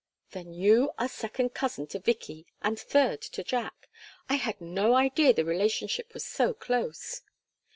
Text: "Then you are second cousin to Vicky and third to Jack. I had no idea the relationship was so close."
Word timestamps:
"Then 0.31 0.51
you 0.51 0.93
are 0.97 1.07
second 1.07 1.49
cousin 1.53 1.85
to 1.89 1.99
Vicky 1.99 2.47
and 2.63 2.79
third 2.79 3.21
to 3.21 3.43
Jack. 3.43 3.87
I 4.27 4.33
had 4.37 4.59
no 4.59 4.95
idea 4.95 5.31
the 5.31 5.45
relationship 5.45 6.11
was 6.15 6.25
so 6.25 6.55
close." 6.55 7.21